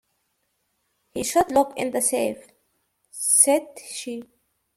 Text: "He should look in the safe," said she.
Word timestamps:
"He 1.13 1.23
should 1.23 1.51
look 1.51 1.73
in 1.77 1.91
the 1.91 2.01
safe," 2.01 2.47
said 3.11 3.67
she. 3.87 4.23